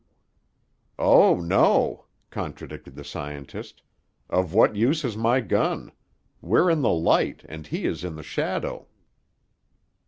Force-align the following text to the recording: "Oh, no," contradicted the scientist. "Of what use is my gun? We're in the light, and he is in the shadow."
"Oh, 0.97 1.35
no," 1.39 2.05
contradicted 2.31 2.95
the 2.95 3.03
scientist. 3.03 3.83
"Of 4.31 4.51
what 4.51 4.75
use 4.75 5.03
is 5.05 5.15
my 5.15 5.41
gun? 5.41 5.91
We're 6.41 6.71
in 6.71 6.81
the 6.81 6.89
light, 6.89 7.45
and 7.47 7.67
he 7.67 7.85
is 7.85 8.03
in 8.03 8.15
the 8.15 8.23
shadow." 8.23 8.87